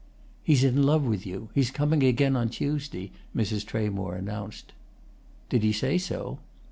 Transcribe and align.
"He's 0.41 0.63
in 0.63 0.81
love 0.81 1.03
with 1.05 1.27
you; 1.27 1.49
he's 1.53 1.69
coming 1.69 2.01
again 2.01 2.35
on 2.35 2.49
Tuesday," 2.49 3.11
Mrs. 3.35 3.63
Tramore 3.63 4.17
announced. 4.17 4.73
"Did 5.47 5.61
he 5.61 5.71
say 5.71 5.99
so?" 5.99 6.39